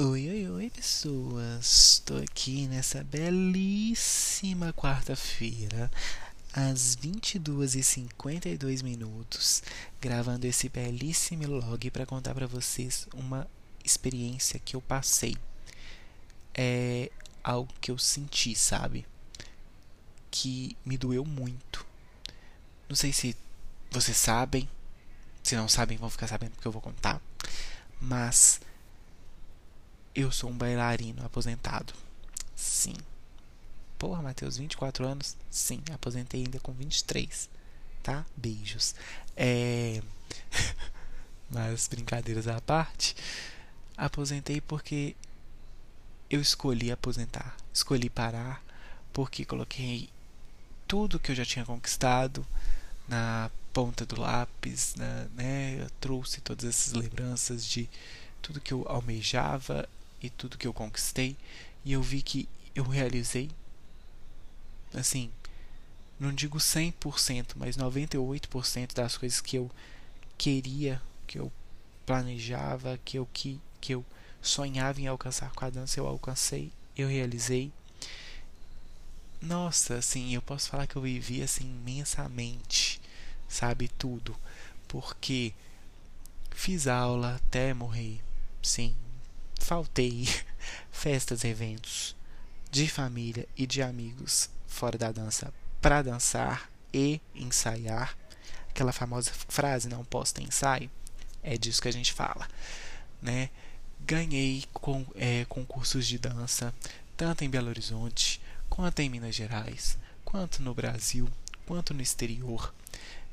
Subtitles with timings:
[0.00, 1.96] Oi, oi, oi, pessoas!
[1.96, 5.90] Estou aqui nessa belíssima quarta-feira,
[6.52, 9.60] às 22h52 minutos,
[10.00, 13.44] gravando esse belíssimo log para contar para vocês uma
[13.84, 15.36] experiência que eu passei.
[16.54, 17.10] É
[17.42, 19.04] algo que eu senti, sabe?
[20.30, 21.84] Que me doeu muito.
[22.88, 23.36] Não sei se
[23.90, 24.68] vocês sabem,
[25.42, 27.20] se não sabem, vão ficar sabendo porque eu vou contar,
[28.00, 28.60] mas
[30.20, 31.94] eu sou um bailarino aposentado.
[32.56, 32.96] Sim.
[33.96, 35.36] Porra, Matheus, 24 anos?
[35.48, 37.48] Sim, aposentei ainda com 23.
[38.02, 38.26] Tá?
[38.36, 38.96] Beijos.
[39.36, 40.02] É.
[41.48, 43.14] Mas brincadeiras à parte,
[43.96, 45.14] aposentei porque
[46.28, 47.56] eu escolhi aposentar.
[47.72, 48.62] Escolhi parar
[49.12, 50.10] porque coloquei
[50.86, 52.44] tudo que eu já tinha conquistado
[53.06, 55.80] na ponta do lápis, na, né?
[55.80, 57.88] Eu trouxe todas essas lembranças de
[58.42, 59.88] tudo que eu almejava
[60.22, 61.36] e tudo que eu conquistei
[61.84, 63.50] e eu vi que eu realizei
[64.94, 65.30] assim,
[66.18, 69.70] não digo 100%, mas 98% das coisas que eu
[70.36, 71.52] queria, que eu
[72.06, 74.04] planejava, que eu que, que eu
[74.40, 77.72] sonhava em alcançar com a dança, eu alcancei, eu realizei.
[79.40, 83.00] Nossa, assim, eu posso falar que eu vivi assim imensamente,
[83.48, 84.34] sabe tudo,
[84.88, 85.54] porque
[86.50, 88.20] fiz aula até morrer.
[88.60, 88.96] Sim,
[89.68, 90.26] faltei
[90.90, 92.16] festas, eventos
[92.70, 98.16] de família e de amigos fora da dança para dançar e ensaiar.
[98.70, 100.90] Aquela famosa frase não posta ensaio,
[101.42, 102.48] é disso que a gente fala,
[103.20, 103.50] né?
[104.00, 106.72] Ganhei com, é, concursos de dança
[107.14, 111.28] tanto em Belo Horizonte quanto em Minas Gerais, quanto no Brasil,
[111.66, 112.72] quanto no exterior.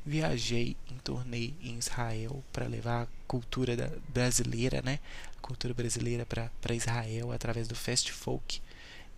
[0.06, 3.76] Viajei em torneio em Israel para levar a cultura
[4.10, 5.00] brasileira, né?
[5.46, 8.60] Cultura brasileira para Israel através do Fast Folk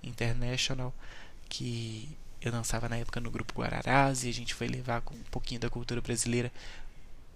[0.04, 0.94] International,
[1.48, 2.10] que
[2.42, 5.70] eu dançava na época no grupo Guararás e a gente foi levar um pouquinho da
[5.70, 6.52] cultura brasileira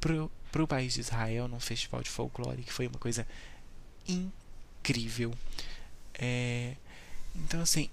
[0.02, 3.25] para o país de Israel num festival de folclore que foi uma coisa
[4.06, 5.34] incrível.
[6.13, 6.75] É,
[7.34, 7.90] então, assim,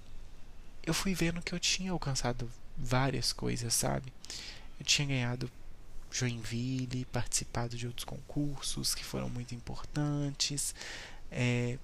[0.83, 4.11] eu fui vendo que eu tinha alcançado várias coisas, sabe?
[4.77, 5.49] Eu tinha ganhado
[6.11, 10.73] Joinville, participado de outros concursos que foram muito importantes,
[11.31, 11.77] é,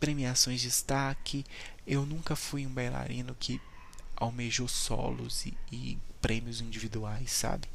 [0.00, 1.44] premiações de destaque.
[1.86, 3.60] Eu nunca fui um bailarino que
[4.16, 7.68] almejou solos e, e prêmios individuais, sabe?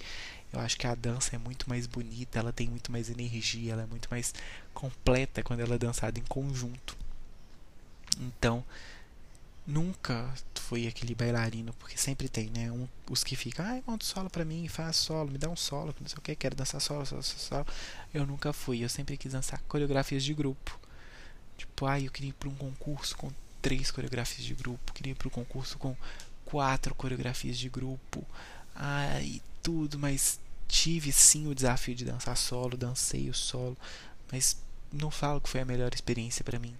[0.52, 3.84] Eu acho que a dança é muito mais bonita, ela tem muito mais energia, ela
[3.84, 4.34] é muito mais
[4.74, 6.98] completa quando ela é dançada em conjunto.
[8.20, 8.64] Então,
[9.68, 12.72] nunca fui aquele bailarino, porque sempre tem, né?
[12.72, 15.94] Um, os que ficam, ai, monta solo pra mim, faz solo, me dá um solo,
[16.00, 17.68] não sei o que, quero dançar solo, solo, solo.
[18.14, 20.80] Eu nunca fui, eu sempre quis dançar coreografias de grupo.
[21.58, 25.16] Tipo, ai, eu queria ir pra um concurso com três coreografias de grupo, queria ir
[25.16, 25.96] pro concurso com
[26.46, 28.26] quatro coreografias de grupo,
[28.74, 33.78] ai, tudo, mas tive sim o desafio de dançar solo, dancei o solo,
[34.32, 34.58] mas
[34.94, 36.76] não falo que foi a melhor experiência para mim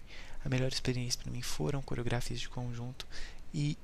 [0.48, 3.06] a melhor experiência para mim foram coreografias de conjunto
[3.54, 3.78] e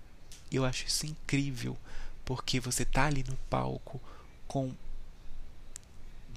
[0.49, 1.77] eu acho isso incrível
[2.23, 4.01] porque você tá ali no palco
[4.47, 4.73] com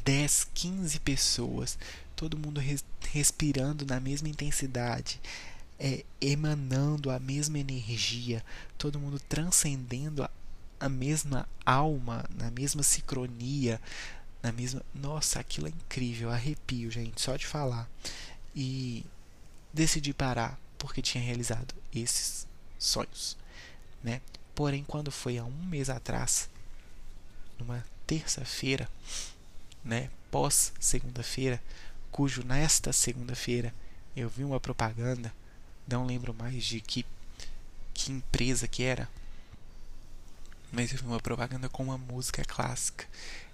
[0.05, 1.79] 10, 15 pessoas,
[2.17, 5.21] todo mundo res respirando na mesma intensidade,
[5.79, 8.45] é, emanando a mesma energia,
[8.77, 10.31] todo mundo transcendendo a,
[10.81, 13.81] a mesma alma, na mesma sincronia,
[14.43, 14.83] na mesma.
[14.93, 17.89] Nossa, aquilo é incrível, arrepio, gente, só de falar.
[18.55, 19.05] E
[19.77, 22.47] decidi parar porque tinha realizado esses
[22.79, 23.37] sonhos,
[24.03, 24.21] né?
[24.55, 26.49] Porém, quando foi há um mês atrás,
[27.59, 28.89] numa terça-feira,
[29.85, 31.63] né, pós segunda-feira,
[32.11, 33.75] cujo nesta segunda-feira
[34.17, 35.33] eu vi uma propaganda,
[35.87, 37.05] não lembro mais de que
[37.93, 39.09] que empresa que era,
[40.73, 43.07] mas eu vi uma propaganda com uma música clássica.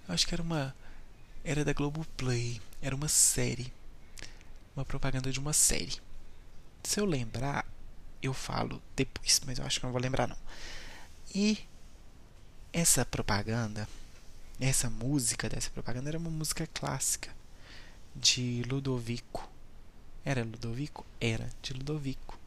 [0.09, 0.75] Eu acho que era uma
[1.45, 3.73] era da Globoplay, era uma série,
[4.77, 6.01] uma propaganda de uma série.
[6.83, 7.67] Se eu lembrar,
[8.23, 10.37] eu falo depois, mas eu acho que não vou lembrar não.
[11.35, 11.59] E
[12.73, 13.89] essa propaganda,
[14.61, 17.35] essa música dessa propaganda era uma música clássica
[18.15, 19.49] de Ludovico.
[20.25, 21.05] Era Ludovico?
[21.21, 22.39] Era de Ludovico.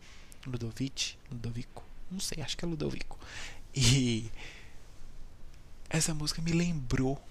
[0.46, 3.20] Ludovic, Ludovico, não sei, acho que é Ludovico.
[3.74, 4.32] E
[5.90, 7.22] essa música me lembrou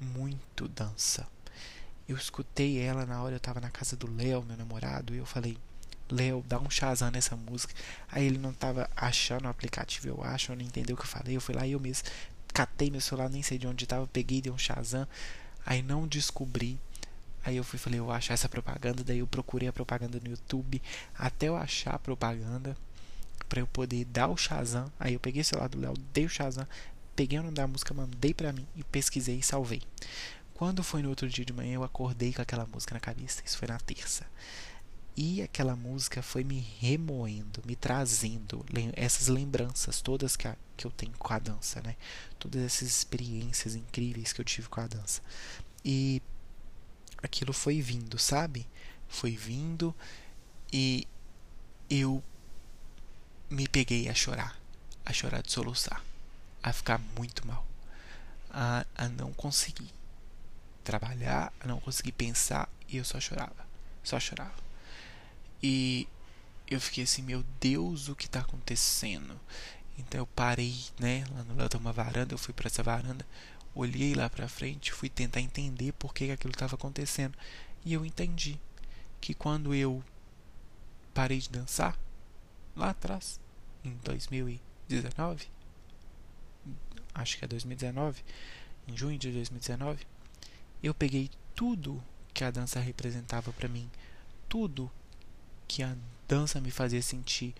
[0.00, 1.26] muito dança.
[2.08, 5.26] Eu escutei ela na hora eu tava na casa do Léo, meu namorado, e eu
[5.26, 5.58] falei:
[6.10, 7.74] Léo, dá um Shazam nessa música.
[8.10, 11.36] Aí ele não tava achando o aplicativo, eu acho, não entendeu o que eu falei.
[11.36, 12.08] Eu fui lá e eu mesmo
[12.52, 15.06] catei meu celular, nem sei de onde tava, peguei, dei um Shazam.
[15.64, 16.78] Aí não descobri.
[17.44, 20.28] Aí eu fui falei, eu vou achar essa propaganda, daí eu procurei a propaganda no
[20.28, 20.82] YouTube
[21.16, 22.76] até eu achar a propaganda
[23.48, 24.90] para eu poder dar o Shazam.
[24.98, 26.66] Aí eu peguei o celular do Léo, dei o Shazam,
[27.14, 29.82] peguei o nome da música, mandei para mim e pesquisei e salvei.
[30.54, 33.40] Quando foi no outro dia de manhã, eu acordei com aquela música na cabeça.
[33.44, 34.26] Isso foi na terça.
[35.20, 40.92] E aquela música foi me remoendo, me trazendo essas lembranças todas que, a, que eu
[40.92, 41.96] tenho com a dança, né?
[42.38, 45.20] Todas essas experiências incríveis que eu tive com a dança.
[45.84, 46.22] E
[47.20, 48.64] aquilo foi vindo, sabe?
[49.08, 49.92] Foi vindo
[50.72, 51.04] e
[51.90, 52.22] eu
[53.50, 54.56] me peguei a chorar,
[55.04, 56.00] a chorar de soluçar,
[56.62, 57.66] a ficar muito mal,
[58.50, 59.90] a, a não conseguir
[60.84, 63.66] trabalhar, a não conseguir pensar e eu só chorava,
[64.04, 64.67] só chorava.
[65.62, 66.08] E
[66.66, 69.38] eu fiquei assim, meu Deus, o que está acontecendo?
[69.98, 73.26] Então eu parei, né, lá no lado de uma varanda, eu fui para essa varanda,
[73.74, 77.36] olhei lá para frente, fui tentar entender por que aquilo estava acontecendo.
[77.84, 78.58] E eu entendi
[79.20, 80.02] que quando eu
[81.12, 81.98] parei de dançar,
[82.76, 83.40] lá atrás,
[83.84, 85.48] em 2019,
[87.14, 88.22] acho que é 2019,
[88.86, 90.06] em junho de 2019,
[90.82, 92.02] eu peguei tudo
[92.32, 93.90] que a dança representava para mim,
[94.48, 94.90] tudo
[95.68, 95.94] que a
[96.26, 97.54] dança me fazia sentir,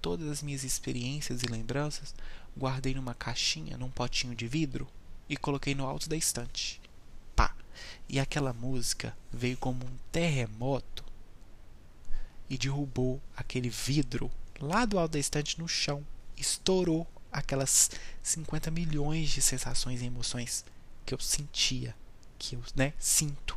[0.00, 2.14] todas as minhas experiências e lembranças,
[2.56, 4.86] guardei numa caixinha, num potinho de vidro
[5.28, 6.80] e coloquei no alto da estante.
[7.34, 7.56] Pá!
[8.08, 11.02] E aquela música veio como um terremoto
[12.48, 14.30] e derrubou aquele vidro
[14.60, 16.06] lá do alto da estante no chão,
[16.36, 17.90] estourou aquelas
[18.22, 20.64] 50 milhões de sensações e emoções
[21.04, 21.96] que eu sentia,
[22.38, 23.56] que eu, né, sinto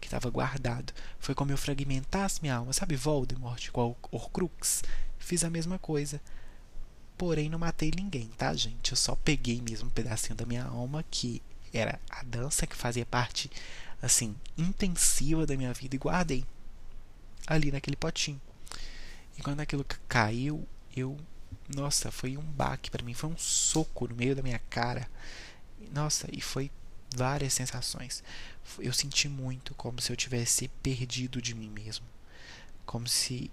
[0.00, 0.92] que estava guardado.
[1.18, 4.82] Foi como eu fragmentasse minha alma, sabe Voldemort, igual Horcrux?
[5.18, 6.20] Fiz a mesma coisa.
[7.18, 8.92] Porém, não matei ninguém, tá, gente?
[8.92, 11.42] Eu só peguei mesmo um pedacinho da minha alma, que
[11.72, 13.50] era a dança, que fazia parte,
[14.00, 16.44] assim, intensiva da minha vida, e guardei
[17.46, 18.40] ali naquele potinho.
[19.36, 20.66] E quando aquilo caiu,
[20.96, 21.16] eu.
[21.74, 25.08] Nossa, foi um baque para mim, foi um soco no meio da minha cara.
[25.92, 26.70] Nossa, e foi
[27.14, 28.22] várias sensações.
[28.78, 32.06] Eu senti muito como se eu tivesse perdido de mim mesmo.
[32.86, 33.50] Como se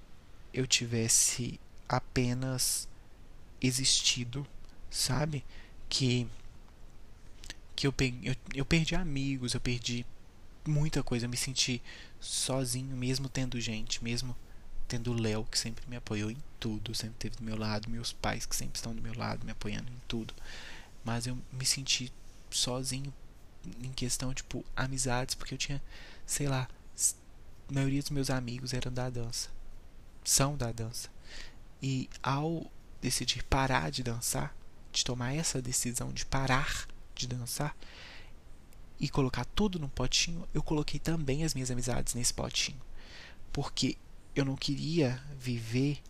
[0.53, 2.87] eu tivesse apenas
[3.61, 4.45] existido,
[4.89, 5.43] sabe?
[5.89, 6.27] Que
[7.75, 10.03] que eu, peguei, eu, eu perdi amigos, eu perdi
[10.65, 11.79] muita coisa, eu me senti
[12.19, 14.35] sozinho, mesmo tendo gente, mesmo
[14.87, 18.11] tendo o Léo, que sempre me apoiou em tudo, sempre esteve do meu lado, meus
[18.11, 20.33] pais que sempre estão do meu lado, me apoiando em tudo.
[21.05, 22.11] Mas eu me senti
[22.49, 23.13] sozinho
[23.81, 25.81] em questão, tipo, amizades, porque eu tinha,
[26.25, 26.67] sei lá,
[27.69, 29.49] a maioria dos meus amigos eram da dança.
[30.23, 31.09] São da dança.
[31.81, 32.69] E ao
[33.01, 34.55] decidir parar de dançar,
[34.91, 37.75] de tomar essa decisão de parar de dançar
[38.99, 42.81] e colocar tudo num potinho, eu coloquei também as minhas amizades nesse potinho.
[43.51, 43.97] Porque
[44.35, 46.01] eu não queria viver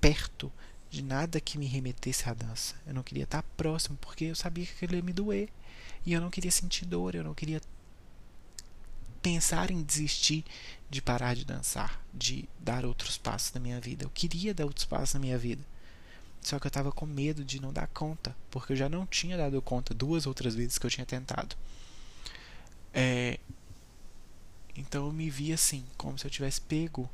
[0.00, 0.52] perto
[0.90, 2.76] de nada que me remetesse à dança.
[2.86, 5.48] Eu não queria estar próximo porque eu sabia que aquilo ia me doer.
[6.04, 7.60] E eu não queria sentir dor, eu não queria
[9.22, 10.44] pensar em desistir
[10.90, 14.04] de parar de dançar, de dar outros passos na minha vida.
[14.04, 15.64] Eu queria dar outros passos na minha vida.
[16.42, 19.34] Só que eu estava com medo de não dar conta, porque eu já não tinha
[19.34, 21.56] dado conta duas outras vezes que eu tinha tentado.
[22.92, 23.40] É...
[24.76, 27.08] Então eu me vi assim, como se eu tivesse pego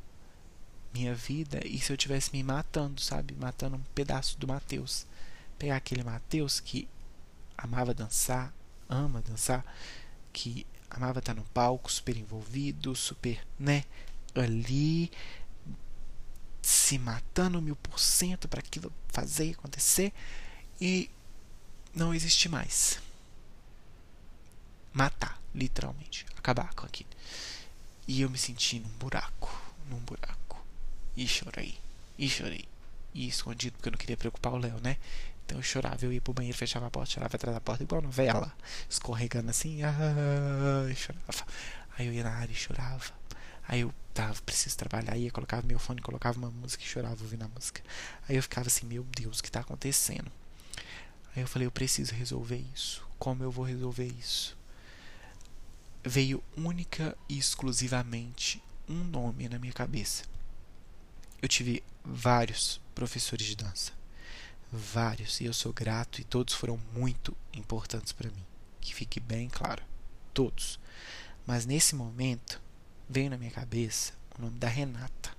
[0.92, 3.34] minha vida e se eu tivesse me matando, sabe?
[3.34, 5.06] Matando um pedaço do Mateus.
[5.56, 6.88] Pegar aquele Mateus que
[7.56, 8.52] amava dançar,
[8.90, 9.64] ama dançar,
[10.32, 13.84] que amava estar no palco, super envolvido, super, né,
[14.34, 15.10] ali
[16.60, 20.12] se matando mil por cento para aquilo fazer acontecer
[20.80, 21.10] e
[21.94, 23.00] não existe mais.
[24.92, 27.10] Matar, literalmente, acabar com aquilo.
[28.06, 29.50] E eu me senti num buraco,
[29.88, 30.64] num buraco.
[31.16, 31.78] E chorei,
[32.18, 32.64] e chorei.
[33.14, 34.96] E escondido porque eu não queria preocupar o Léo, né?
[35.50, 38.00] Então eu chorava, eu ia pro banheiro, fechava a porta, chorava atrás da porta, igual
[38.00, 38.54] novela,
[38.88, 39.92] escorregando assim, ah,
[40.94, 41.44] chorava.
[41.98, 43.12] Aí eu ia na área e chorava.
[43.66, 47.42] Aí eu tava, preciso trabalhar, ia, colocava meu fone, colocava uma música e chorava ouvindo
[47.42, 47.82] a música.
[48.28, 50.30] Aí eu ficava assim, meu Deus, o que tá acontecendo?
[51.34, 53.04] Aí eu falei, eu preciso resolver isso.
[53.18, 54.56] Como eu vou resolver isso?
[56.04, 60.22] Veio única e exclusivamente um nome na minha cabeça.
[61.42, 63.98] Eu tive vários professores de dança
[64.72, 68.44] vários e eu sou grato e todos foram muito importantes para mim.
[68.80, 69.82] Que fique bem claro,
[70.32, 70.78] todos.
[71.46, 72.60] Mas nesse momento
[73.08, 75.30] veio na minha cabeça o nome da Renata.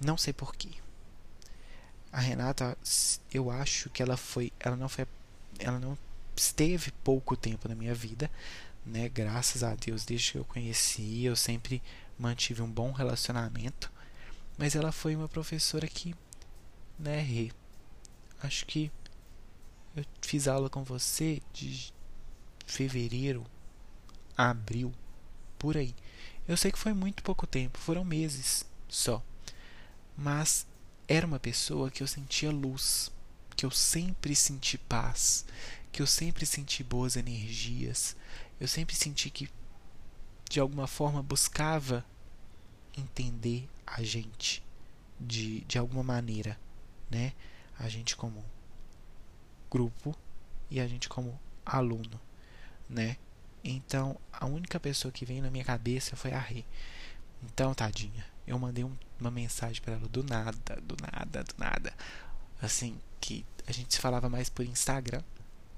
[0.00, 0.70] Não sei porquê.
[2.10, 2.76] A Renata,
[3.32, 5.06] eu acho que ela foi, ela não foi,
[5.58, 5.96] ela não
[6.36, 8.30] esteve pouco tempo na minha vida,
[8.84, 9.08] né?
[9.08, 11.82] Graças a Deus, desde que eu conheci, eu sempre
[12.18, 13.90] mantive um bom relacionamento.
[14.58, 16.14] Mas ela foi uma professora que,
[16.98, 17.20] né?
[18.42, 18.90] Acho que
[19.94, 21.92] eu fiz aula com você de
[22.66, 23.44] fevereiro,
[24.36, 24.92] abril,
[25.58, 25.94] por aí.
[26.48, 29.22] Eu sei que foi muito pouco tempo, foram meses só.
[30.16, 30.66] Mas
[31.06, 33.12] era uma pessoa que eu sentia luz,
[33.54, 35.44] que eu sempre senti paz,
[35.92, 38.16] que eu sempre senti boas energias,
[38.58, 39.48] eu sempre senti que
[40.50, 42.04] de alguma forma buscava
[42.96, 44.62] entender a gente
[45.18, 46.58] de, de alguma maneira,
[47.10, 47.32] né?
[47.78, 48.44] A gente como
[49.70, 50.14] grupo
[50.70, 52.20] e a gente como aluno,
[52.88, 53.16] né?
[53.64, 56.64] Então, a única pessoa que veio na minha cabeça foi a Rê.
[57.42, 61.92] Então, tadinha, eu mandei um, uma mensagem para ela do nada, do nada, do nada.
[62.60, 65.22] Assim, que a gente se falava mais por Instagram,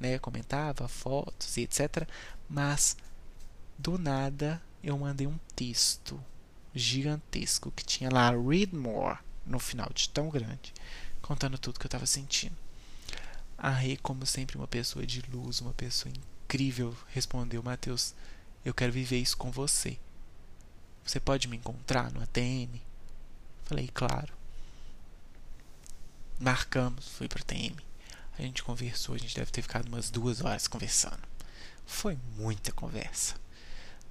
[0.01, 0.19] né?
[0.19, 2.09] Comentava fotos e etc.
[2.49, 2.97] Mas,
[3.79, 6.21] do nada, eu mandei um texto
[6.75, 10.73] gigantesco que tinha lá Read More no final, de tão grande,
[11.25, 12.57] contando tudo que eu estava sentindo.
[13.57, 18.15] A Rê, como sempre, uma pessoa de luz, uma pessoa incrível, respondeu: Mateus,
[18.65, 19.99] eu quero viver isso com você.
[21.05, 22.81] Você pode me encontrar no ATM?
[23.65, 24.33] Falei, claro.
[26.39, 27.79] Marcamos, fui pro ATM.
[28.39, 31.23] A gente conversou, a gente deve ter ficado umas duas horas conversando.
[31.87, 33.37] Foi muita conversa.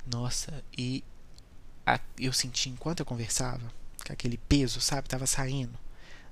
[0.06, 1.04] Nossa, e
[1.86, 3.72] a, eu senti enquanto eu conversava
[4.04, 5.83] que aquele peso, sabe, tava saindo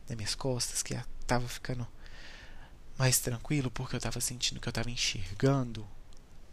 [0.07, 1.87] das minhas costas, que tava ficando
[2.97, 5.87] mais tranquilo porque eu estava sentindo que eu estava enxergando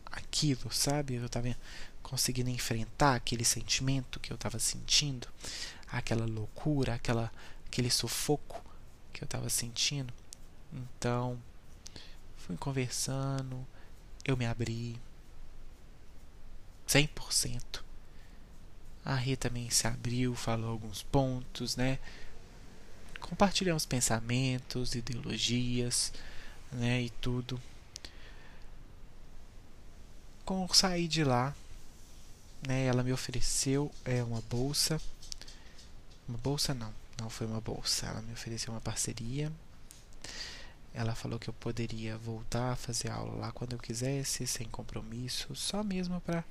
[0.07, 1.15] aquilo, sabe?
[1.15, 1.55] Eu estava
[2.03, 5.29] conseguindo enfrentar aquele sentimento que eu estava sentindo,
[5.91, 7.31] aquela loucura, aquela
[7.67, 8.65] aquele sufoco
[9.13, 10.13] que eu estava sentindo.
[10.73, 11.39] Então,
[12.37, 13.67] fui conversando,
[14.25, 14.99] eu me abri
[16.87, 17.83] 100%.
[19.05, 21.99] A Rita também se abriu, falou alguns pontos, né?
[23.21, 26.13] Compartilhamos pensamentos, ideologias,
[26.73, 27.61] né, e tudo.
[30.45, 31.55] Com sair de lá,
[32.67, 35.01] né, ela me ofereceu é uma bolsa.
[36.29, 38.07] Uma bolsa não, não foi uma bolsa.
[38.07, 39.53] Ela me ofereceu uma parceria.
[40.95, 45.55] Ela falou que eu poderia voltar a fazer aula lá quando eu quisesse, sem compromisso,
[45.55, 46.43] só mesmo para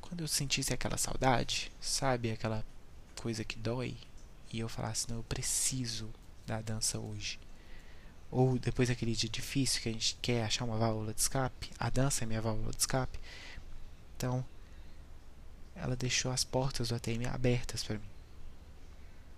[0.00, 2.64] quando eu sentisse aquela saudade, sabe, aquela
[3.16, 3.96] coisa que dói,
[4.52, 6.10] e eu falasse, não, eu preciso
[6.46, 7.38] da dança hoje
[8.34, 11.88] ou depois daquele dia difícil que a gente quer achar uma válvula de escape, a
[11.88, 13.16] dança é minha válvula de escape.
[14.16, 14.44] Então,
[15.76, 18.10] ela deixou as portas do ATM abertas para mim,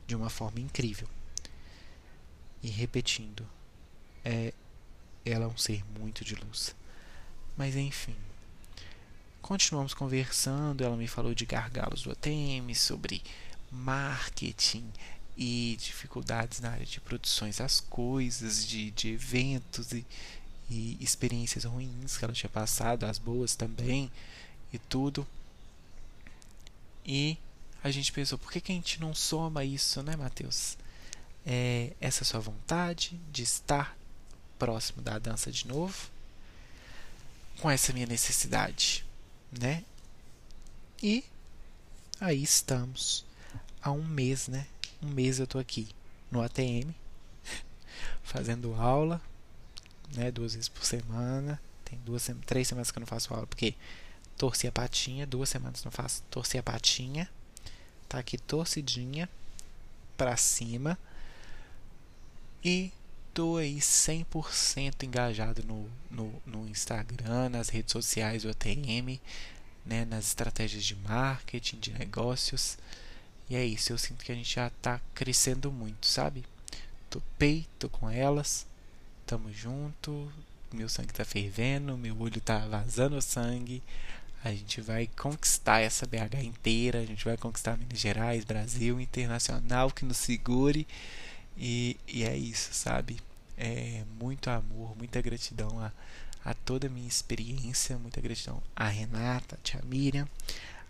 [0.06, 1.06] de uma forma incrível.
[2.62, 3.46] E repetindo,
[4.24, 4.54] é,
[5.26, 6.74] ela é um ser muito de luz.
[7.54, 8.16] Mas enfim,
[9.42, 10.82] continuamos conversando.
[10.82, 13.22] Ela me falou de gargalos do ATM, sobre
[13.76, 14.90] marketing,
[15.36, 20.06] e dificuldades na área de produções das coisas, de, de eventos e,
[20.70, 24.10] e experiências ruins que ela tinha passado, as boas também
[24.72, 25.26] e tudo.
[27.04, 27.36] E
[27.84, 30.78] a gente pensou, por que, que a gente não soma isso, né, Matheus?
[31.44, 33.96] É, essa sua vontade de estar
[34.58, 36.10] próximo da dança de novo,
[37.60, 39.04] com essa minha necessidade,
[39.52, 39.84] né?
[41.02, 41.22] E
[42.18, 43.24] aí estamos
[43.86, 44.66] há um mês, né?
[45.00, 45.88] um mês eu tô aqui
[46.28, 46.92] no ATM
[48.24, 49.22] fazendo aula,
[50.14, 51.60] né, duas vezes por semana.
[51.84, 53.74] Tem duas, três semanas que eu não faço aula porque
[54.36, 57.30] torci a patinha, duas semanas não faço, torci a patinha.
[58.08, 59.28] Tá aqui torcidinha
[60.16, 60.98] para cima.
[62.64, 62.92] E
[63.32, 69.20] tô aí 100% engajado no, no, no Instagram, nas redes sociais do ATM,
[69.84, 72.76] né, nas estratégias de marketing, de negócios.
[73.48, 76.44] E é isso, eu sinto que a gente já tá crescendo muito, sabe?
[77.78, 78.66] Tô com elas,
[79.24, 80.30] tamo junto,
[80.72, 83.82] meu sangue tá fervendo, meu olho tá vazando sangue.
[84.42, 89.90] A gente vai conquistar essa BH inteira, a gente vai conquistar Minas Gerais, Brasil, internacional
[89.90, 90.86] que nos segure.
[91.56, 93.20] E, e é isso, sabe?
[93.56, 95.92] É muito amor, muita gratidão a,
[96.44, 100.28] a toda a minha experiência, muita gratidão a Renata, a tia Miriam,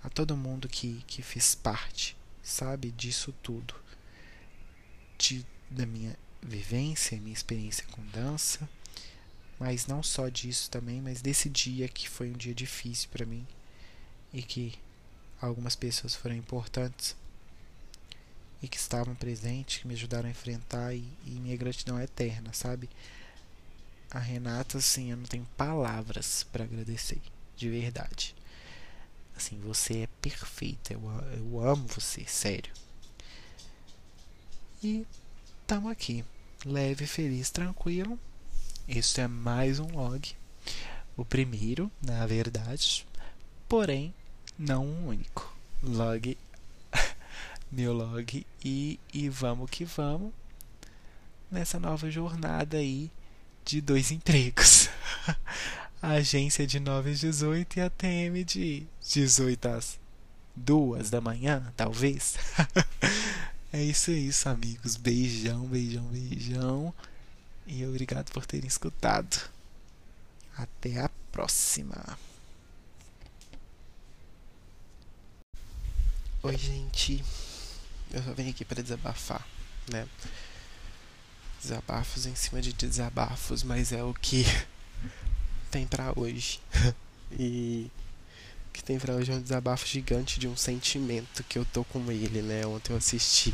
[0.03, 3.75] a todo mundo que, que fez parte sabe, disso tudo.
[5.19, 8.69] De, da minha vivência, minha experiência com dança,
[9.59, 13.47] mas não só disso também, mas desse dia que foi um dia difícil para mim
[14.33, 14.75] e que
[15.41, 17.17] algumas pessoas foram importantes
[18.63, 22.53] e que estavam presentes, que me ajudaram a enfrentar e, e minha gratidão é eterna,
[22.53, 22.89] sabe?
[24.11, 27.21] A Renata, assim, eu não tenho palavras para agradecer,
[27.57, 28.36] de verdade.
[29.37, 30.95] Assim, você é perfeita.
[30.95, 31.03] Eu,
[31.37, 32.73] eu amo você, sério.
[34.83, 35.07] E
[35.67, 36.25] tamo aqui.
[36.65, 38.19] Leve, feliz, tranquilo.
[38.89, 40.35] Isso é mais um log.
[41.17, 43.07] O primeiro, na verdade.
[43.69, 44.15] Porém,
[44.59, 45.55] não o único.
[45.83, 46.39] Log.
[47.71, 48.47] meu log.
[48.65, 50.33] E, e vamos que vamos.
[51.51, 53.11] Nessa nova jornada aí
[53.65, 54.76] de dois empregos.
[56.15, 59.99] Agência de 9 às 18 e a TM de 18 às
[60.55, 62.37] 2 da manhã, talvez.
[63.73, 64.97] é isso, é isso, amigos.
[64.97, 66.95] Beijão, beijão, beijão.
[67.67, 69.51] E obrigado por terem escutado.
[70.57, 72.19] Até a próxima.
[76.43, 77.25] Oi, gente.
[78.13, 79.47] Eu só venho aqui para desabafar,
[79.91, 80.07] né?
[81.61, 84.45] Desabafos em cima de desabafos, mas é o que
[85.77, 86.59] tem para hoje.
[87.39, 87.91] e
[88.69, 91.85] o que tem para hoje é um desabafo gigante de um sentimento que eu tô
[91.85, 92.65] com ele, né?
[92.67, 93.53] Ontem eu assisti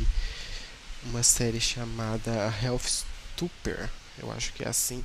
[1.03, 2.31] uma série chamada
[2.63, 3.03] Health
[3.35, 5.03] Stupor, eu acho que é assim.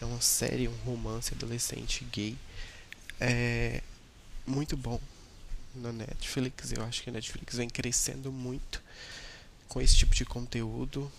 [0.00, 2.36] É uma série, um romance adolescente gay.
[3.20, 3.82] É
[4.46, 5.00] muito bom
[5.74, 6.70] no Netflix.
[6.70, 8.80] Eu acho que a Netflix vem crescendo muito
[9.68, 11.10] com esse tipo de conteúdo,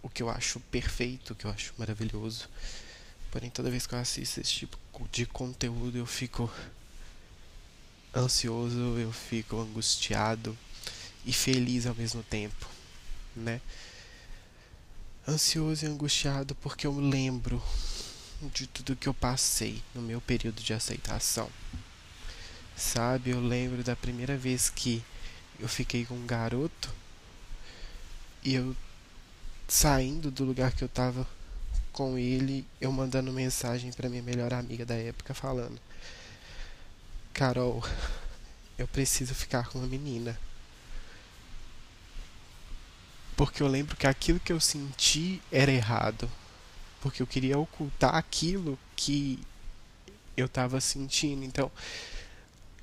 [0.00, 2.48] o que eu acho perfeito, o que eu acho maravilhoso.
[3.36, 4.78] Porém, toda vez que eu assisto esse tipo
[5.12, 6.50] de conteúdo, eu fico
[8.14, 10.56] ansioso, eu fico angustiado
[11.22, 12.66] e feliz ao mesmo tempo,
[13.36, 13.60] né?
[15.28, 17.62] Ansioso e angustiado porque eu lembro
[18.54, 21.50] de tudo que eu passei no meu período de aceitação.
[22.74, 25.04] Sabe, eu lembro da primeira vez que
[25.60, 26.90] eu fiquei com um garoto
[28.42, 28.74] e eu
[29.68, 31.28] saindo do lugar que eu tava
[31.96, 35.80] com ele, eu mandando mensagem para minha melhor amiga da época falando:
[37.32, 37.82] "Carol,
[38.78, 40.38] eu preciso ficar com uma menina".
[43.34, 46.30] Porque eu lembro que aquilo que eu senti era errado.
[47.00, 49.38] Porque eu queria ocultar aquilo que
[50.36, 51.44] eu tava sentindo.
[51.44, 51.70] Então,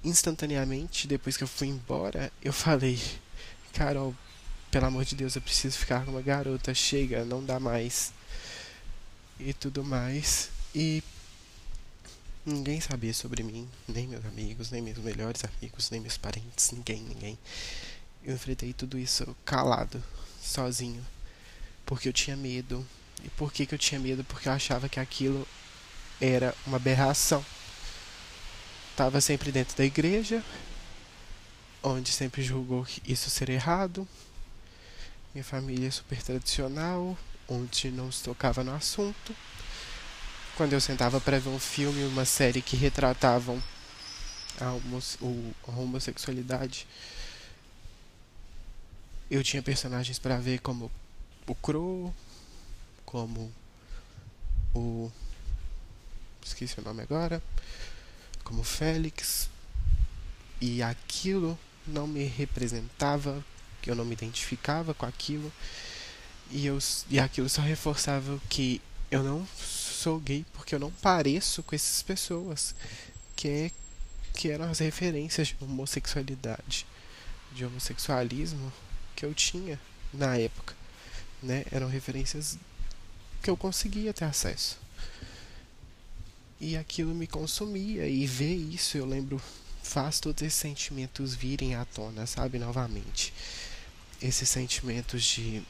[0.03, 2.99] instantaneamente, depois que eu fui embora, eu falei:
[3.73, 4.15] Carol,
[4.71, 8.11] pelo amor de Deus, eu preciso ficar com uma garota, chega, não dá mais.
[9.39, 10.49] E tudo mais.
[10.73, 11.03] E
[12.45, 17.01] ninguém sabia sobre mim, nem meus amigos, nem meus melhores amigos, nem meus parentes, ninguém,
[17.01, 17.37] ninguém.
[18.23, 20.03] Eu enfrentei tudo isso calado,
[20.41, 21.05] sozinho,
[21.85, 22.85] porque eu tinha medo.
[23.23, 24.23] E por que, que eu tinha medo?
[24.23, 25.47] Porque eu achava que aquilo
[26.19, 27.43] era uma aberração
[28.93, 30.43] estava sempre dentro da igreja,
[31.81, 34.07] onde sempre julgou isso ser errado.
[35.33, 39.35] Minha família é super tradicional, onde não se tocava no assunto.
[40.55, 43.61] Quando eu sentava para ver um filme, uma série que retratavam
[44.59, 44.65] a,
[45.67, 46.87] a homossexualidade,
[49.29, 50.91] eu tinha personagens para ver como
[51.47, 52.13] o Crow,
[53.05, 53.51] como
[54.75, 55.11] o.
[56.43, 57.41] Esqueci o nome agora
[58.43, 59.49] como Félix,
[60.59, 63.43] e aquilo não me representava,
[63.85, 65.51] eu não me identificava com aquilo,
[66.53, 66.77] e, eu,
[67.09, 72.01] e aquilo só reforçava que eu não sou gay porque eu não pareço com essas
[72.01, 72.75] pessoas,
[73.35, 73.71] que, é,
[74.33, 76.85] que eram as referências de homossexualidade,
[77.51, 78.71] de homossexualismo
[79.15, 79.79] que eu tinha
[80.13, 80.75] na época.
[81.41, 81.65] Né?
[81.71, 82.57] Eram referências
[83.41, 84.83] que eu conseguia ter acesso
[86.63, 89.41] e aquilo me consumia e ver isso eu lembro
[89.83, 93.33] faz todos esses sentimentos virem à tona, sabe, novamente.
[94.21, 95.61] Esses sentimentos de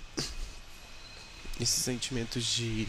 [1.64, 2.88] esses sentimentos de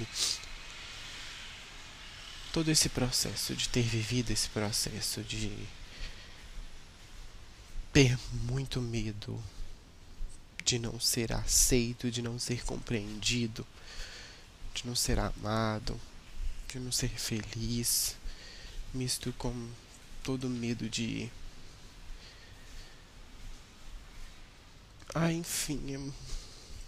[2.52, 5.50] todo esse processo de ter vivido esse processo de
[7.92, 9.42] ter muito medo
[10.64, 13.66] de não ser aceito, de não ser compreendido,
[14.74, 16.00] de não ser amado,
[16.68, 18.16] de não ser feliz,
[18.92, 19.70] misto com
[20.22, 21.30] todo medo de.
[25.14, 25.98] Ah, enfim, é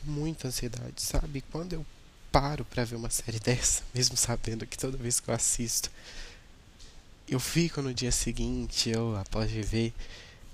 [0.06, 1.42] muita ansiedade, sabe?
[1.50, 1.86] Quando eu
[2.32, 5.90] paro para ver uma série dessa, mesmo sabendo que toda vez que eu assisto,
[7.28, 9.92] eu fico no dia seguinte, eu após ver,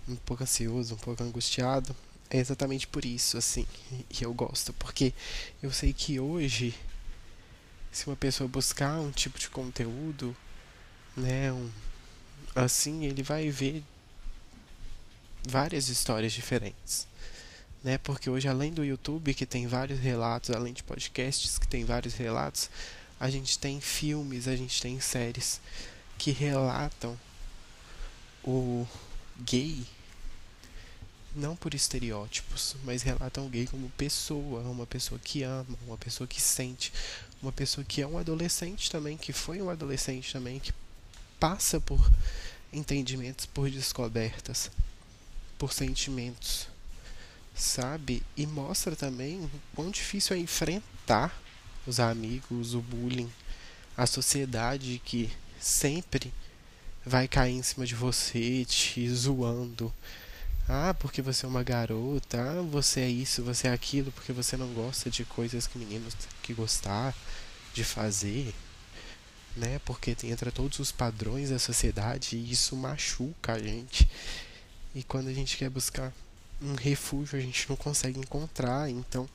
[0.09, 1.95] um pouco ansioso, um pouco angustiado,
[2.31, 3.67] é exatamente por isso, assim,
[4.11, 5.13] e eu gosto, porque
[5.63, 6.75] eu sei que hoje
[7.93, 10.35] se uma pessoa buscar um tipo de conteúdo,
[11.15, 11.71] né, um,
[12.55, 13.85] assim ele vai ver
[15.47, 17.07] várias histórias diferentes,
[17.83, 17.99] né?
[17.99, 22.15] Porque hoje além do YouTube que tem vários relatos, além de podcasts que tem vários
[22.15, 22.71] relatos,
[23.19, 25.61] a gente tem filmes, a gente tem séries
[26.19, 27.19] que relatam
[28.45, 28.87] o
[29.41, 29.85] gay
[31.35, 36.27] não por estereótipos, mas relatam o gay como pessoa, uma pessoa que ama, uma pessoa
[36.27, 36.93] que sente,
[37.43, 40.73] uma pessoa que é um adolescente também, que foi um adolescente também, que
[41.41, 42.01] passa por
[42.73, 44.71] entendimentos, por descobertas,
[45.59, 46.69] por sentimentos,
[47.55, 48.23] sabe?
[48.37, 51.37] E mostra também o quão difícil é enfrentar
[51.87, 53.31] os amigos, o bullying,
[53.97, 56.33] a sociedade que sempre
[57.05, 59.93] vai cair em cima de você, te zoando.
[60.69, 64.57] Ah, porque você é uma garota, ah, você é isso, você é aquilo, porque você
[64.57, 67.15] não gosta de coisas que meninos que gostar
[67.75, 68.55] de fazer,
[69.57, 69.81] né?
[69.85, 74.09] Porque entra todos os padrões da sociedade e isso machuca a gente.
[74.95, 76.13] E quando a gente quer buscar
[76.63, 78.89] um refúgio, a gente não consegue encontrar.
[78.89, 79.29] Então,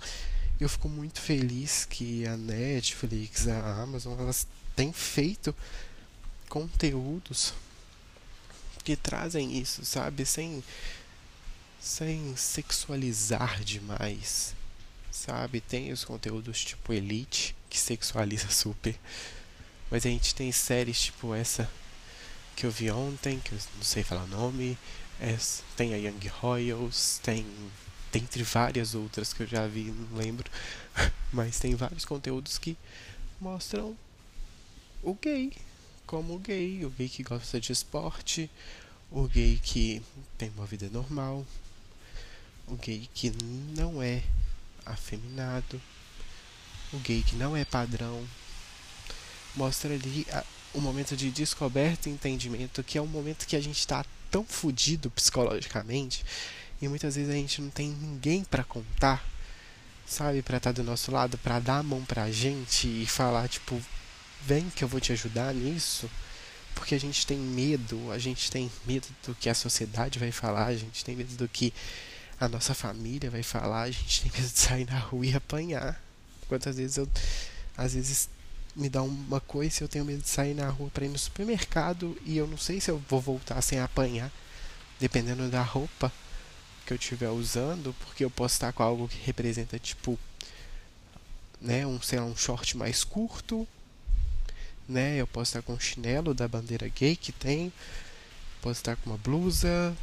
[0.59, 5.53] eu fico muito feliz que a Netflix, a Amazon, elas têm feito
[6.49, 7.53] conteúdos
[8.83, 10.25] que trazem isso, sabe?
[10.25, 10.63] Sem,
[11.79, 14.55] sem sexualizar demais,
[15.11, 15.59] sabe?
[15.59, 18.97] Tem os conteúdos tipo Elite, que sexualiza super.
[19.91, 21.69] Mas a gente tem séries tipo essa
[22.55, 24.77] que eu vi ontem, que eu não sei falar o nome.
[25.19, 25.37] É,
[25.75, 27.45] tem a Young Royals, tem
[28.11, 30.49] dentre várias outras que eu já vi, não lembro.
[31.31, 32.77] Mas tem vários conteúdos que
[33.39, 33.95] mostram
[35.03, 35.53] o gay,
[36.05, 38.49] como o gay, o gay que gosta de esporte,
[39.11, 40.01] o gay que
[40.37, 41.45] tem uma vida normal,
[42.67, 43.31] o gay que
[43.75, 44.23] não é
[44.85, 45.81] afeminado,
[46.93, 48.25] o gay que não é padrão.
[49.55, 53.61] Mostra ali o um momento de descoberta e entendimento, que é um momento que a
[53.61, 56.23] gente está tão fodido psicologicamente
[56.81, 59.25] e muitas vezes a gente não tem ninguém para contar,
[60.05, 63.47] sabe, para estar tá do nosso lado, para dar a mão pra gente e falar
[63.47, 63.81] tipo,
[64.45, 66.09] vem que eu vou te ajudar nisso,
[66.75, 70.67] porque a gente tem medo, a gente tem medo do que a sociedade vai falar,
[70.67, 71.73] a gente tem medo do que
[72.39, 75.99] a nossa família vai falar, a gente tem medo de sair na rua e apanhar.
[76.47, 77.09] Quantas vezes eu
[77.75, 78.29] às vezes
[78.77, 82.17] me dá uma coisa, eu tenho medo de sair na rua para ir no supermercado
[82.23, 84.31] e eu não sei se eu vou voltar sem apanhar,
[84.99, 86.11] dependendo da roupa
[86.85, 90.17] que eu estiver usando, porque eu posso estar com algo que representa tipo,
[91.59, 93.67] né, um, sei lá, um short mais curto,
[94.87, 95.17] né?
[95.17, 97.73] Eu posso estar com um chinelo da bandeira gay que tem,
[98.61, 99.95] posso estar com uma blusa.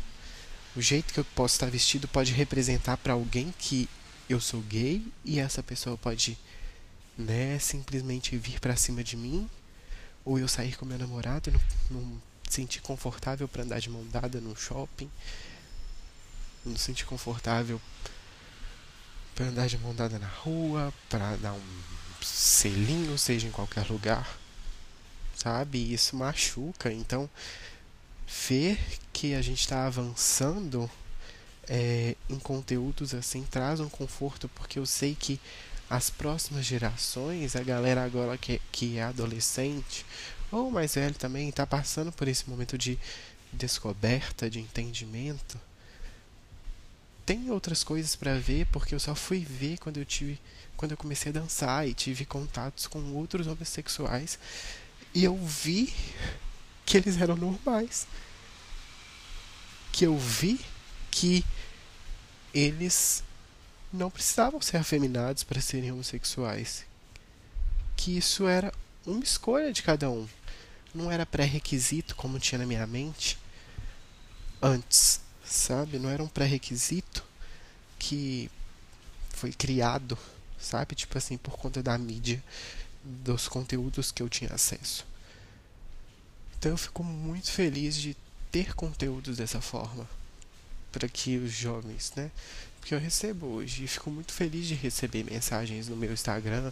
[0.76, 3.88] O jeito que eu posso estar vestido pode representar para alguém que
[4.28, 6.36] eu sou gay e essa pessoa pode,
[7.16, 9.48] né, simplesmente vir para cima de mim,
[10.24, 14.04] ou eu sair com meu namorado e não, não sentir confortável para andar de mão
[14.10, 15.10] dada no shopping
[16.64, 17.80] não se sentir confortável
[19.34, 21.62] para andar de mão dada na rua, para dar um
[22.22, 24.38] selinho, seja em qualquer lugar,
[25.36, 25.92] sabe?
[25.92, 26.92] Isso machuca.
[26.92, 27.28] Então,
[28.48, 28.78] ver
[29.12, 30.90] que a gente está avançando
[31.68, 35.40] é, em conteúdos assim traz um conforto, porque eu sei que
[35.88, 40.04] as próximas gerações, a galera agora que, que é adolescente,
[40.50, 42.98] ou mais velho também, está passando por esse momento de
[43.52, 45.58] descoberta, de entendimento
[47.26, 50.38] tem outras coisas para ver porque eu só fui ver quando eu tive
[50.76, 54.38] quando eu comecei a dançar e tive contatos com outros homossexuais
[55.14, 55.94] e eu vi
[56.84, 58.06] que eles eram normais.
[59.92, 60.60] Que eu vi
[61.10, 61.44] que
[62.52, 63.22] eles
[63.94, 66.84] não precisavam ser afeminados para serem homossexuais
[67.96, 68.72] que isso era
[69.06, 70.26] uma escolha de cada um
[70.94, 73.38] não era pré-requisito como tinha na minha mente
[74.60, 75.98] antes sabe?
[75.98, 77.24] Não era um pré-requisito
[77.98, 78.50] que
[79.30, 80.18] foi criado,
[80.58, 80.94] sabe?
[80.94, 82.42] Tipo assim, por conta da mídia,
[83.02, 85.06] dos conteúdos que eu tinha acesso.
[86.58, 88.16] Então eu fico muito feliz de
[88.50, 90.08] ter conteúdos dessa forma
[90.90, 92.30] para que os jovens, né?
[92.84, 96.70] Porque eu recebo hoje e fico muito feliz de receber mensagens no meu Instagram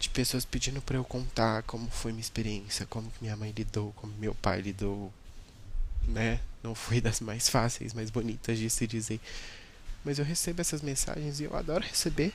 [0.00, 3.92] de pessoas pedindo para eu contar como foi minha experiência, como que minha mãe lidou,
[3.92, 5.12] como meu pai lidou,
[6.08, 6.40] né?
[6.64, 9.20] Não foi das mais fáceis, mais bonitas de se dizer.
[10.04, 12.32] Mas eu recebo essas mensagens e eu adoro receber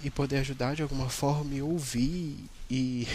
[0.00, 2.38] e poder ajudar de alguma forma e ouvir
[2.70, 3.08] e,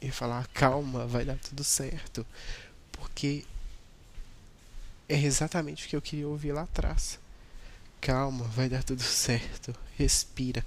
[0.00, 2.24] e falar calma, vai dar tudo certo.
[2.90, 3.44] Porque
[5.06, 7.18] é exatamente o que eu queria ouvir lá atrás.
[8.00, 9.74] Calma, vai dar tudo certo.
[9.96, 10.64] Respira.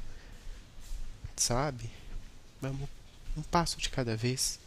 [1.35, 1.89] Sabe?
[2.61, 2.87] Vamos
[3.35, 4.59] um passo de cada vez.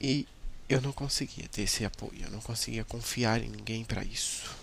[0.00, 0.26] E
[0.68, 4.54] eu não conseguia ter esse apoio, eu não conseguia confiar em ninguém para isso.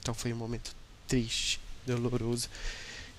[0.00, 0.74] Então foi um momento
[1.06, 2.48] triste, doloroso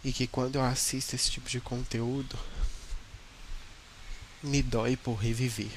[0.03, 2.37] e que quando eu assisto esse tipo de conteúdo
[4.41, 5.69] me dói por reviver,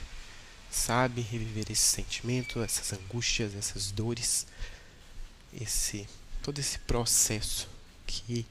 [0.70, 1.20] sabe?
[1.20, 4.46] Reviver esse sentimento, essas angústias, essas dores,
[5.60, 6.08] esse
[6.42, 7.68] todo esse processo
[8.06, 8.46] que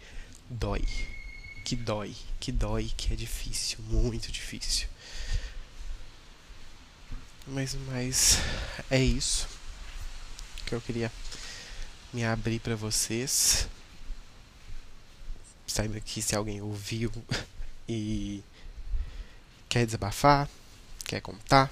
[0.49, 0.83] dói,
[1.63, 4.87] que dói, que dói, que é difícil, muito difícil.
[7.45, 8.39] Mas, mas
[8.89, 9.47] é isso
[10.65, 11.11] que eu queria
[12.11, 13.67] me abrir para vocês.
[15.67, 17.11] Saiba que se alguém ouviu
[17.87, 18.43] e
[19.69, 20.49] quer desabafar,
[21.05, 21.71] quer contar,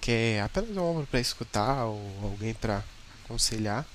[0.00, 2.84] quer apenas um ombro para escutar ou alguém para
[3.24, 3.86] aconselhar.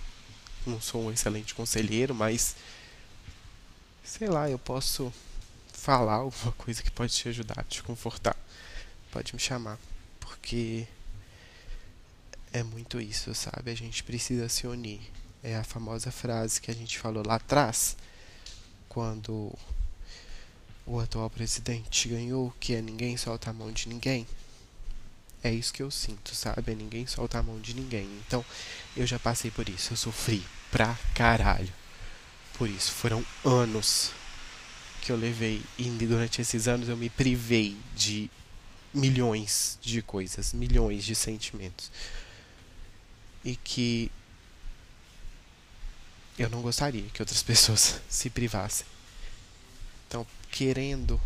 [0.66, 2.56] Não sou um excelente conselheiro, mas
[4.04, 5.14] sei lá, eu posso
[5.72, 8.36] falar alguma coisa que pode te ajudar, te confortar
[9.12, 9.78] pode me chamar,
[10.20, 10.88] porque
[12.54, 13.72] é muito isso, sabe?
[13.72, 15.02] A gente precisa se unir.
[15.42, 17.96] É a famosa frase que a gente falou lá atrás,
[18.88, 19.54] quando
[20.86, 24.28] o atual presidente ganhou, que é ninguém solta a mão de ninguém.
[25.44, 26.76] É isso que eu sinto, sabe?
[26.76, 28.10] Ninguém solta a mão de ninguém.
[28.28, 28.44] Então,
[28.96, 29.94] eu já passei por isso.
[29.94, 31.72] Eu sofri pra caralho.
[32.58, 34.12] Por isso, foram anos
[35.02, 35.62] que eu levei.
[35.78, 38.30] E durante esses anos eu me privei de
[38.94, 41.90] milhões de coisas, milhões de sentimentos.
[43.46, 44.12] E que
[46.38, 48.86] eu não gostaria que outras pessoas se privassem.
[50.08, 51.22] Então, querendo,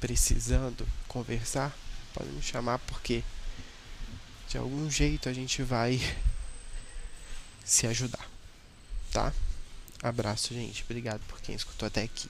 [0.00, 1.76] precisando conversar,
[2.14, 3.22] pode me chamar porque
[4.48, 6.00] de algum jeito a gente vai
[7.64, 8.28] se ajudar,
[9.12, 9.32] tá?
[10.02, 10.82] Abraço, gente.
[10.82, 12.28] Obrigado por quem escutou até aqui.